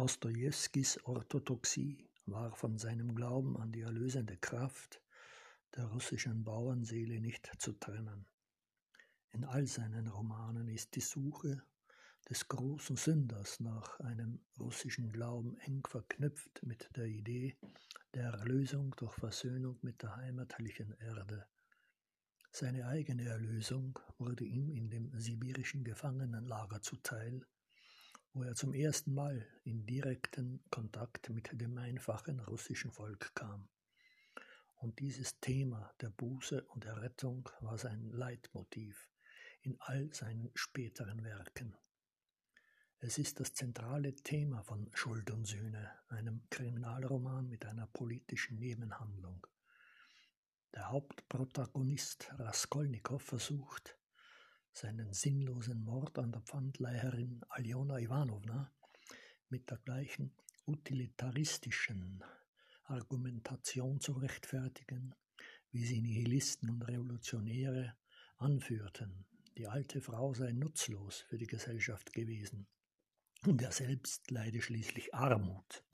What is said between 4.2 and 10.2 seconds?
Kraft der russischen Bauernseele nicht zu trennen. In all seinen